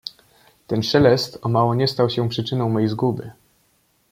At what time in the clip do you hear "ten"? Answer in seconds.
0.67-0.81